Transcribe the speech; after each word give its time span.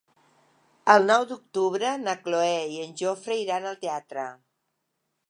El 0.93 1.03
nou 1.11 1.25
d'octubre 1.31 1.91
na 2.05 2.15
Cloè 2.23 2.57
i 2.77 2.79
en 2.87 2.97
Jofre 3.03 3.39
iran 3.45 3.69
al 3.73 3.79
teatre. 3.85 4.25